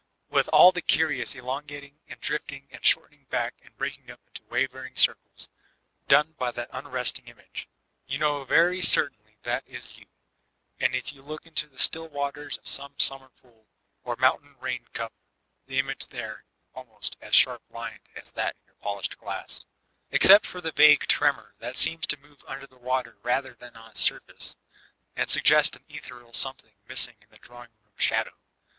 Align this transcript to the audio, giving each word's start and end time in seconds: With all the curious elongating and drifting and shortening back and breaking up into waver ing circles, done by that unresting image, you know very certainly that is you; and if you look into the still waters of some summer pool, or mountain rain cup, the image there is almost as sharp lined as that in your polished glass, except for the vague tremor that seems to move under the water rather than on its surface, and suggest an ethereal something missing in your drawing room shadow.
With 0.29 0.47
all 0.47 0.71
the 0.71 0.81
curious 0.81 1.35
elongating 1.35 1.99
and 2.07 2.19
drifting 2.19 2.67
and 2.71 2.83
shortening 2.83 3.25
back 3.29 3.53
and 3.63 3.77
breaking 3.77 4.09
up 4.09 4.19
into 4.25 4.43
waver 4.45 4.83
ing 4.83 4.95
circles, 4.97 5.47
done 6.07 6.31
by 6.39 6.49
that 6.53 6.71
unresting 6.73 7.27
image, 7.27 7.69
you 8.07 8.17
know 8.17 8.43
very 8.43 8.81
certainly 8.81 9.37
that 9.43 9.63
is 9.67 9.99
you; 9.99 10.07
and 10.79 10.95
if 10.95 11.13
you 11.13 11.21
look 11.21 11.45
into 11.45 11.67
the 11.67 11.77
still 11.77 12.07
waters 12.07 12.57
of 12.57 12.67
some 12.67 12.97
summer 12.97 13.29
pool, 13.29 13.67
or 14.03 14.15
mountain 14.15 14.55
rain 14.59 14.87
cup, 14.91 15.13
the 15.67 15.77
image 15.77 16.07
there 16.07 16.37
is 16.37 16.71
almost 16.73 17.15
as 17.21 17.35
sharp 17.35 17.61
lined 17.69 18.09
as 18.15 18.31
that 18.31 18.55
in 18.59 18.65
your 18.65 18.75
polished 18.77 19.19
glass, 19.19 19.67
except 20.09 20.47
for 20.47 20.61
the 20.61 20.71
vague 20.71 21.05
tremor 21.05 21.53
that 21.59 21.77
seems 21.77 22.07
to 22.07 22.17
move 22.17 22.43
under 22.47 22.65
the 22.65 22.75
water 22.79 23.19
rather 23.21 23.53
than 23.53 23.75
on 23.75 23.91
its 23.91 23.99
surface, 23.99 24.55
and 25.15 25.29
suggest 25.29 25.75
an 25.75 25.85
ethereal 25.89 26.33
something 26.33 26.73
missing 26.87 27.17
in 27.21 27.27
your 27.29 27.37
drawing 27.39 27.69
room 27.83 27.93
shadow. 27.97 28.35